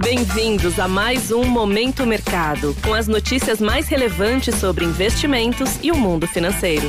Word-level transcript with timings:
Bem-vindos 0.00 0.78
a 0.78 0.86
mais 0.86 1.32
um 1.32 1.44
Momento 1.44 2.06
Mercado, 2.06 2.74
com 2.84 2.94
as 2.94 3.08
notícias 3.08 3.60
mais 3.60 3.88
relevantes 3.88 4.54
sobre 4.54 4.84
investimentos 4.84 5.78
e 5.82 5.90
o 5.90 5.96
mundo 5.96 6.26
financeiro. 6.26 6.86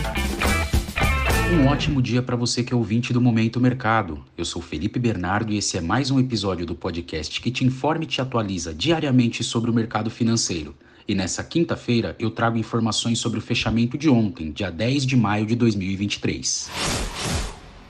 Um 1.51 1.67
ótimo 1.67 2.03
dia 2.03 2.21
para 2.21 2.35
você 2.35 2.63
que 2.63 2.71
é 2.71 2.77
ouvinte 2.77 3.11
do 3.11 3.19
Momento 3.19 3.59
Mercado. 3.59 4.23
Eu 4.37 4.45
sou 4.45 4.61
Felipe 4.61 4.99
Bernardo 4.99 5.51
e 5.51 5.57
esse 5.57 5.75
é 5.75 5.81
mais 5.81 6.11
um 6.11 6.19
episódio 6.19 6.67
do 6.67 6.75
podcast 6.75 7.41
que 7.41 7.49
te 7.49 7.65
informa 7.65 8.03
e 8.03 8.07
te 8.07 8.21
atualiza 8.21 8.73
diariamente 8.73 9.43
sobre 9.43 9.71
o 9.71 9.73
mercado 9.73 10.11
financeiro. 10.11 10.75
E 11.07 11.15
nessa 11.15 11.43
quinta-feira 11.43 12.15
eu 12.19 12.29
trago 12.29 12.57
informações 12.57 13.17
sobre 13.17 13.39
o 13.39 13.41
fechamento 13.41 13.97
de 13.97 14.07
ontem, 14.07 14.51
dia 14.51 14.69
10 14.69 15.07
de 15.07 15.17
maio 15.17 15.47
de 15.47 15.55
2023. 15.55 16.69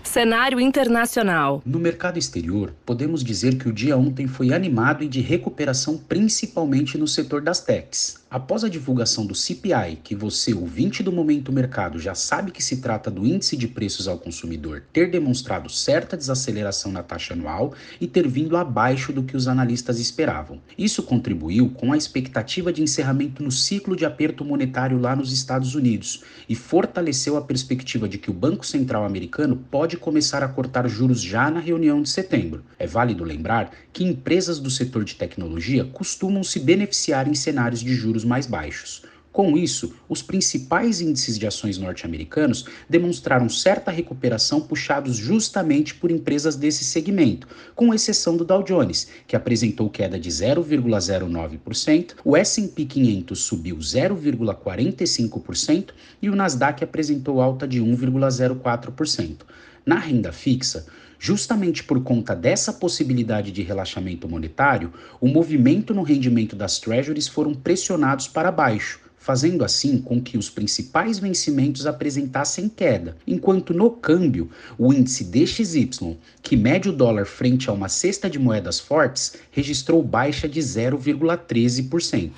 Cenário 0.10 0.60
internacional. 0.60 1.62
No 1.64 1.78
mercado 1.78 2.18
exterior, 2.18 2.74
podemos 2.84 3.24
dizer 3.24 3.60
que 3.60 3.70
o 3.70 3.72
dia 3.72 3.96
ontem 3.96 4.26
foi 4.26 4.52
animado 4.52 5.04
e 5.04 5.08
de 5.08 5.22
recuperação 5.22 6.00
principalmente 6.00 6.98
no 6.98 7.08
setor 7.08 7.44
das 7.44 7.60
techs. 7.60 8.18
Após 8.32 8.64
a 8.64 8.70
divulgação 8.70 9.26
do 9.26 9.34
CPI, 9.34 10.02
que 10.04 10.14
você, 10.14 10.54
ouvinte 10.54 11.02
do 11.02 11.12
Momento 11.12 11.52
Mercado, 11.52 11.98
já 11.98 12.14
sabe 12.14 12.52
que 12.52 12.64
se 12.64 12.78
trata 12.78 13.10
do 13.10 13.26
índice 13.26 13.58
de 13.58 13.68
preços 13.68 14.08
ao 14.08 14.20
consumidor 14.20 14.84
ter 14.94 15.10
demonstrado 15.10 15.68
certa 15.68 16.16
desaceleração 16.16 16.92
na 16.92 17.02
taxa 17.02 17.34
anual 17.34 17.74
e 18.00 18.06
ter 18.06 18.28
vindo 18.28 18.56
abaixo 18.56 19.12
do 19.12 19.24
que 19.24 19.36
os 19.36 19.48
analistas 19.48 20.00
esperavam. 20.00 20.62
Isso 20.78 21.02
contribuiu 21.02 21.70
com 21.72 21.92
a 21.92 21.98
expectativa 21.98 22.72
de 22.72 22.84
encerramento 22.84 23.42
no 23.42 23.52
ciclo 23.52 23.96
de 23.96 24.06
aperto 24.06 24.46
monetário 24.46 25.00
lá 25.00 25.16
nos 25.16 25.34
Estados 25.34 25.74
Unidos 25.74 26.24
e 26.48 26.54
fortaleceu 26.54 27.36
a 27.36 27.42
perspectiva 27.42 28.08
de 28.08 28.20
que 28.20 28.30
o 28.30 28.34
Banco 28.34 28.64
Central 28.64 29.06
americano 29.06 29.56
pode 29.72 29.98
começar 30.00 30.42
a 30.42 30.48
cortar 30.48 30.88
juros 30.88 31.22
já 31.22 31.52
na 31.52 31.60
reunião 31.60 32.02
de 32.02 32.10
setembro. 32.10 32.66
É 32.80 32.88
válido 32.88 33.24
lembrar 33.24 33.72
que 33.94 34.04
empresas 34.04 34.60
do 34.60 34.70
setor 34.70 35.04
de 35.04 35.16
tecnologia 35.16 35.86
costumam 35.86 36.44
se 36.44 36.60
beneficiar 36.60 37.28
em 37.28 37.36
cenários 37.36 37.82
de 37.82 37.94
juros 37.94 38.26
mais 38.26 38.48
baixos. 38.48 39.04
Com 39.32 39.56
isso, 39.56 39.94
os 40.10 40.24
principais 40.24 41.02
índices 41.02 41.38
de 41.38 41.46
ações 41.46 41.78
norte-americanos 41.78 42.66
demonstraram 42.90 43.48
certa 43.48 43.92
recuperação 43.92 44.60
puxados 44.60 45.16
justamente 45.16 45.94
por 45.94 46.10
empresas 46.10 46.56
desse 46.56 46.84
segmento, 46.84 47.48
com 47.76 47.94
exceção 47.94 48.36
do 48.36 48.44
Dow 48.44 48.64
Jones, 48.64 49.08
que 49.28 49.36
apresentou 49.36 49.88
queda 49.88 50.20
de 50.20 50.30
0,09%, 50.30 52.16
o 52.26 52.36
S&P 52.36 52.86
500 52.86 53.40
subiu 53.40 53.78
0,45% 53.78 55.90
e 56.22 56.30
o 56.30 56.36
Nasdaq 56.36 56.84
apresentou 56.84 57.40
alta 57.40 57.68
de 57.68 57.80
1,04%. 57.80 59.42
Na 59.90 59.98
renda 59.98 60.32
fixa, 60.32 60.86
justamente 61.18 61.84
por 61.84 62.04
conta 62.04 62.36
dessa 62.36 62.72
possibilidade 62.72 63.52
de 63.52 63.64
relaxamento 63.64 64.30
monetário, 64.30 64.94
o 65.20 65.28
movimento 65.28 65.96
no 65.96 66.04
rendimento 66.04 66.56
das 66.56 66.78
treasuries 66.78 67.28
foram 67.28 67.56
pressionados 67.56 68.28
para 68.28 68.52
baixo, 68.52 69.00
fazendo 69.18 69.66
assim 69.66 69.98
com 70.00 70.22
que 70.22 70.38
os 70.38 70.48
principais 70.48 71.18
vencimentos 71.18 71.88
apresentassem 71.88 72.70
queda, 72.70 73.18
enquanto 73.26 73.74
no 73.74 73.90
câmbio, 73.90 74.52
o 74.78 74.94
índice 74.94 75.24
DXY, 75.24 76.20
que 76.44 76.56
mede 76.56 76.88
o 76.88 76.94
dólar 76.94 77.26
frente 77.26 77.68
a 77.68 77.74
uma 77.74 77.90
cesta 77.90 78.30
de 78.30 78.38
moedas 78.38 78.80
fortes, 78.80 79.38
registrou 79.50 80.04
baixa 80.04 80.48
de 80.48 80.60
0,13% 80.60 82.30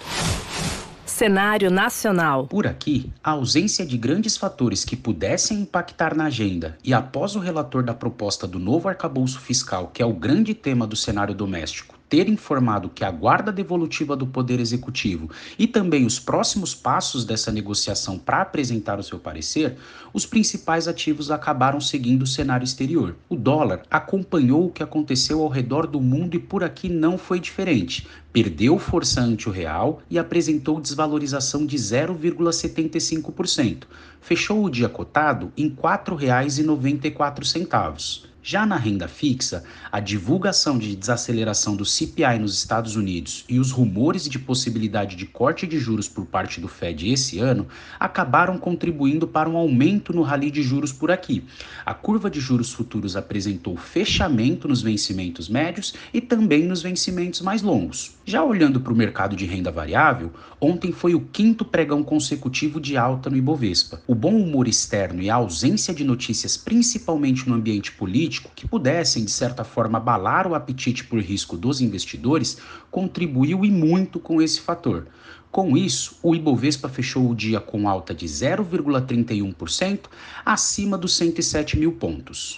cenário 1.22 1.69
nacional. 1.69 2.47
Por 2.47 2.66
aqui, 2.66 3.11
a 3.23 3.30
ausência 3.30 3.86
de 3.86 3.95
grandes 3.95 4.36
fatores 4.36 4.83
que 4.83 4.95
pudessem 4.95 5.59
impactar 5.59 6.16
na 6.16 6.25
agenda 6.25 6.75
e 6.83 6.95
após 6.95 7.36
o 7.36 7.39
relator 7.39 7.83
da 7.83 7.94
proposta 7.94 8.47
do 8.47 8.58
novo 8.58 8.89
arcabouço 8.89 9.39
fiscal, 9.39 9.92
que 9.94 10.02
é 10.02 10.05
o 10.05 10.14
grande 10.14 10.55
tema 10.55 10.88
do 10.88 10.95
cenário 10.95 11.36
doméstico, 11.36 12.01
ter 12.12 12.28
informado 12.28 12.90
que 12.90 13.06
a 13.06 13.52
devolutiva 13.54 14.17
do 14.17 14.28
Poder 14.28 14.59
Executivo 14.59 15.30
e 15.58 15.66
também 15.66 16.06
os 16.06 16.20
próximos 16.20 16.76
passos 16.76 17.23
dessa 17.23 17.54
negociação 17.54 18.20
para 18.20 18.42
apresentar 18.42 19.00
o 19.00 19.04
seu 19.04 19.17
parecer, 19.17 19.77
os 20.11 20.26
principais 20.26 20.89
ativos 20.89 21.32
acabaram 21.32 21.80
seguindo 21.80 22.23
o 22.23 22.27
cenário 22.27 22.66
exterior. 22.66 23.16
O 23.30 23.38
dólar 23.38 23.83
acompanhou 23.89 24.66
o 24.66 24.72
que 24.72 24.83
aconteceu 24.83 25.42
ao 25.42 25.48
redor 25.48 25.88
do 25.88 26.02
mundo 26.02 26.36
e 26.36 26.39
por 26.39 26.66
aqui 26.66 26.89
não 26.89 27.17
foi 27.17 27.39
diferente. 27.39 28.05
Perdeu 28.33 28.78
força 28.78 29.22
ante 29.22 29.48
o 29.48 29.52
real 29.54 30.02
e 30.10 30.20
apresentou 30.20 30.82
desvalorização 30.82 31.66
de 31.66 31.78
0,75%. 31.78 33.83
Fechou 34.20 34.66
o 34.66 34.70
dia 34.70 34.89
cotado 34.89 35.49
em 35.55 35.70
R$ 35.70 35.76
4,94. 35.82 38.30
Já 38.44 38.66
na 38.66 38.76
renda 38.76 39.08
fixa, 39.08 39.64
a 39.92 40.00
divulgação 40.00 40.80
de 40.80 40.96
desaceleração 40.96 41.76
do 41.76 41.86
CPI 41.86 42.40
nos 42.40 42.56
Estados 42.58 42.96
Unidos 42.96 43.46
e 43.48 43.60
os 43.60 43.70
rumores 43.70 44.28
de 44.28 44.40
possibilidade 44.40 45.16
de 45.16 45.28
corte 45.28 45.68
de 45.68 45.78
juros 45.78 46.08
por 46.08 46.26
parte 46.26 46.60
do 46.60 46.68
Fed 46.68 47.08
esse 47.08 47.38
ano 47.38 47.68
acabaram 48.00 48.58
contribuindo 48.58 49.28
para 49.28 49.48
um 49.48 49.56
aumento 49.56 50.12
no 50.12 50.24
rally 50.24 50.50
de 50.50 50.64
juros 50.64 50.92
por 50.92 51.12
aqui. 51.12 51.44
A 51.86 51.94
curva 51.94 52.32
de 52.32 52.40
juros 52.40 52.74
futuros 52.74 53.16
apresentou 53.16 53.78
fechamento 53.78 54.68
nos 54.68 54.82
vencimentos 54.82 55.48
médios 55.48 55.94
e 56.12 56.20
também 56.20 56.64
nos 56.64 56.82
vencimentos 56.82 57.42
mais 57.42 57.62
longos. 57.62 58.16
Já 58.26 58.44
olhando 58.44 58.80
para 58.80 58.94
o 58.94 58.96
mercado 58.96 59.36
de 59.36 59.46
renda 59.46 59.72
variável, 59.72 60.32
ontem 60.60 60.92
foi 60.92 61.14
o 61.14 61.22
quinto 61.22 61.64
pregão 61.64 62.02
consecutivo 62.02 62.82
de 62.82 62.98
alta 62.98 63.30
no 63.30 63.38
Ibovespa. 63.38 64.02
O 64.08 64.16
bom 64.16 64.36
humor 64.36 64.68
externo 64.68 65.22
e 65.22 65.30
a 65.30 65.36
ausência 65.36 65.94
de 65.94 66.04
notícias, 66.04 66.58
principalmente 66.58 67.48
no 67.48 67.54
ambiente 67.54 67.92
político, 67.92 68.30
político 68.31 68.52
que 68.55 68.67
pudessem, 68.67 69.25
de 69.25 69.31
certa 69.31 69.64
forma, 69.65 69.97
abalar 69.97 70.47
o 70.47 70.55
apetite 70.55 71.03
por 71.03 71.19
risco 71.19 71.58
dos 71.58 71.81
investidores, 71.81 72.58
contribuiu 72.89 73.65
e 73.65 73.71
muito 73.71 74.19
com 74.19 74.42
esse 74.42 74.61
fator. 74.61 75.08
Com 75.52 75.75
isso, 75.75 76.17
o 76.23 76.33
Ibovespa 76.33 76.87
fechou 76.87 77.30
o 77.30 77.36
dia 77.36 77.59
com 77.59 77.89
alta 77.89 78.14
de 78.14 78.25
0,31%, 78.25 80.05
acima 80.45 80.97
dos 80.97 81.17
107 81.17 81.77
mil 81.77 81.92
pontos. 81.92 82.58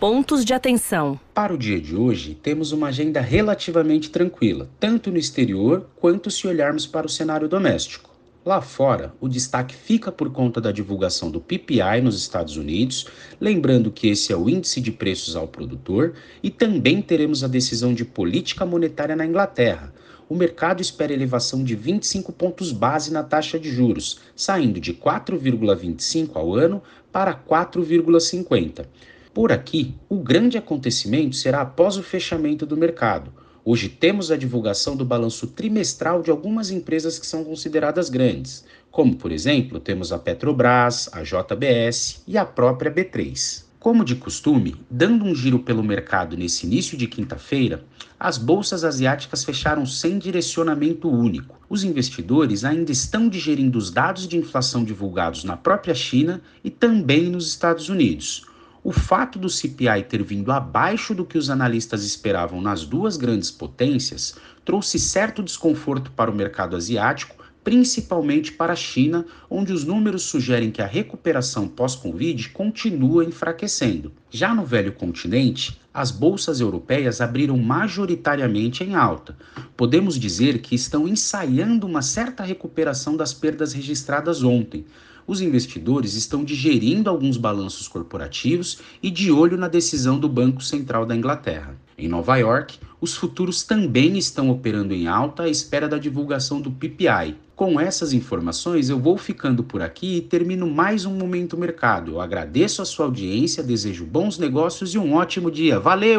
Pontos 0.00 0.44
de 0.44 0.52
atenção. 0.52 1.18
Para 1.32 1.54
o 1.54 1.58
dia 1.58 1.80
de 1.80 1.94
hoje, 1.94 2.34
temos 2.34 2.72
uma 2.72 2.88
agenda 2.88 3.20
relativamente 3.20 4.10
tranquila, 4.10 4.68
tanto 4.80 5.10
no 5.10 5.18
exterior 5.18 5.86
quanto 5.96 6.30
se 6.30 6.48
olharmos 6.48 6.86
para 6.86 7.06
o 7.06 7.10
cenário 7.10 7.48
doméstico. 7.48 8.07
Lá 8.44 8.60
fora, 8.60 9.12
o 9.20 9.28
destaque 9.28 9.74
fica 9.74 10.12
por 10.12 10.30
conta 10.30 10.60
da 10.60 10.70
divulgação 10.70 11.30
do 11.30 11.40
PPI 11.40 12.00
nos 12.02 12.16
Estados 12.16 12.56
Unidos, 12.56 13.06
lembrando 13.40 13.90
que 13.90 14.08
esse 14.08 14.32
é 14.32 14.36
o 14.36 14.48
índice 14.48 14.80
de 14.80 14.92
preços 14.92 15.34
ao 15.34 15.48
produtor, 15.48 16.14
e 16.42 16.48
também 16.48 17.02
teremos 17.02 17.42
a 17.42 17.48
decisão 17.48 17.92
de 17.92 18.04
política 18.04 18.64
monetária 18.64 19.16
na 19.16 19.26
Inglaterra. 19.26 19.92
O 20.28 20.36
mercado 20.36 20.80
espera 20.80 21.12
elevação 21.12 21.64
de 21.64 21.74
25 21.74 22.32
pontos 22.32 22.70
base 22.70 23.12
na 23.12 23.24
taxa 23.24 23.58
de 23.58 23.70
juros, 23.70 24.20
saindo 24.36 24.78
de 24.78 24.94
4,25 24.94 26.36
ao 26.36 26.54
ano 26.54 26.80
para 27.10 27.34
4,50. 27.34 28.86
Por 29.34 29.50
aqui, 29.50 29.94
o 30.08 30.16
grande 30.16 30.56
acontecimento 30.56 31.34
será 31.34 31.62
após 31.62 31.96
o 31.96 32.02
fechamento 32.02 32.64
do 32.64 32.76
mercado 32.76 33.32
Hoje 33.70 33.86
temos 33.86 34.30
a 34.30 34.36
divulgação 34.38 34.96
do 34.96 35.04
balanço 35.04 35.46
trimestral 35.46 36.22
de 36.22 36.30
algumas 36.30 36.70
empresas 36.70 37.18
que 37.18 37.26
são 37.26 37.44
consideradas 37.44 38.08
grandes, 38.08 38.64
como, 38.90 39.14
por 39.14 39.30
exemplo, 39.30 39.78
temos 39.78 40.10
a 40.10 40.18
Petrobras, 40.18 41.10
a 41.12 41.22
JBS 41.22 42.22
e 42.26 42.38
a 42.38 42.46
própria 42.46 42.90
B3. 42.90 43.64
Como 43.78 44.06
de 44.06 44.16
costume, 44.16 44.74
dando 44.90 45.22
um 45.22 45.34
giro 45.34 45.58
pelo 45.58 45.84
mercado 45.84 46.34
nesse 46.34 46.64
início 46.64 46.96
de 46.96 47.06
quinta-feira, 47.06 47.84
as 48.18 48.38
bolsas 48.38 48.84
asiáticas 48.84 49.44
fecharam 49.44 49.84
sem 49.84 50.18
direcionamento 50.18 51.06
único. 51.06 51.60
Os 51.68 51.84
investidores 51.84 52.64
ainda 52.64 52.90
estão 52.90 53.28
digerindo 53.28 53.76
os 53.76 53.90
dados 53.90 54.26
de 54.26 54.38
inflação 54.38 54.82
divulgados 54.82 55.44
na 55.44 55.58
própria 55.58 55.94
China 55.94 56.40
e 56.64 56.70
também 56.70 57.24
nos 57.24 57.46
Estados 57.46 57.90
Unidos. 57.90 58.46
O 58.82 58.92
fato 58.92 59.38
do 59.38 59.48
CPI 59.48 60.04
ter 60.08 60.22
vindo 60.22 60.52
abaixo 60.52 61.12
do 61.14 61.24
que 61.24 61.36
os 61.36 61.50
analistas 61.50 62.04
esperavam 62.04 62.60
nas 62.60 62.84
duas 62.84 63.16
grandes 63.16 63.50
potências 63.50 64.36
trouxe 64.64 64.98
certo 64.98 65.42
desconforto 65.42 66.12
para 66.12 66.30
o 66.30 66.34
mercado 66.34 66.76
asiático, 66.76 67.36
principalmente 67.64 68.52
para 68.52 68.72
a 68.72 68.76
China, 68.76 69.26
onde 69.50 69.72
os 69.72 69.84
números 69.84 70.22
sugerem 70.22 70.70
que 70.70 70.80
a 70.80 70.86
recuperação 70.86 71.66
pós-Covid 71.66 72.50
continua 72.50 73.24
enfraquecendo. 73.24 74.12
Já 74.30 74.54
no 74.54 74.64
velho 74.64 74.92
continente, 74.92 75.78
as 75.92 76.10
bolsas 76.10 76.60
europeias 76.60 77.20
abriram 77.20 77.58
majoritariamente 77.58 78.84
em 78.84 78.94
alta. 78.94 79.36
Podemos 79.76 80.18
dizer 80.18 80.60
que 80.60 80.74
estão 80.74 81.08
ensaiando 81.08 81.86
uma 81.86 82.02
certa 82.02 82.44
recuperação 82.44 83.16
das 83.16 83.34
perdas 83.34 83.72
registradas 83.72 84.42
ontem, 84.42 84.86
os 85.28 85.42
investidores 85.42 86.14
estão 86.14 86.42
digerindo 86.42 87.10
alguns 87.10 87.36
balanços 87.36 87.86
corporativos 87.86 88.78
e 89.02 89.10
de 89.10 89.30
olho 89.30 89.58
na 89.58 89.68
decisão 89.68 90.18
do 90.18 90.28
Banco 90.28 90.64
Central 90.64 91.04
da 91.04 91.14
Inglaterra. 91.14 91.76
Em 91.98 92.08
Nova 92.08 92.36
York, 92.38 92.78
os 92.98 93.14
futuros 93.14 93.62
também 93.62 94.16
estão 94.16 94.48
operando 94.48 94.94
em 94.94 95.06
alta 95.06 95.42
à 95.42 95.48
espera 95.48 95.86
da 95.86 95.98
divulgação 95.98 96.60
do 96.60 96.70
PPI. 96.70 97.36
Com 97.54 97.78
essas 97.78 98.12
informações, 98.12 98.88
eu 98.88 98.98
vou 98.98 99.18
ficando 99.18 99.62
por 99.62 99.82
aqui 99.82 100.16
e 100.16 100.20
termino 100.22 100.66
mais 100.66 101.04
um 101.04 101.14
Momento 101.14 101.58
Mercado. 101.58 102.12
Eu 102.12 102.20
agradeço 102.20 102.80
a 102.80 102.84
sua 102.84 103.04
audiência, 103.04 103.62
desejo 103.62 104.06
bons 104.06 104.38
negócios 104.38 104.94
e 104.94 104.98
um 104.98 105.12
ótimo 105.14 105.50
dia. 105.50 105.78
Valeu! 105.78 106.18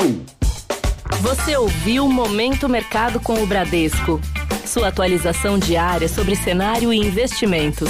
Você 1.21 1.57
ouviu 1.57 2.07
Momento 2.07 2.69
Mercado 2.69 3.19
com 3.19 3.41
o 3.41 3.47
Bradesco. 3.47 4.21
Sua 4.65 4.89
atualização 4.89 5.57
diária 5.57 6.07
sobre 6.07 6.35
cenário 6.35 6.94
e 6.94 6.97
investimentos. 6.97 7.89